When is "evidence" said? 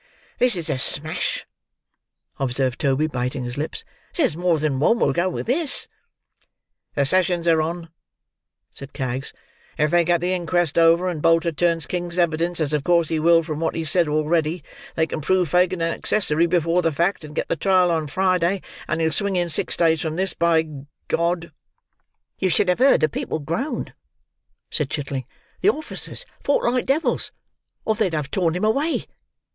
12.17-12.59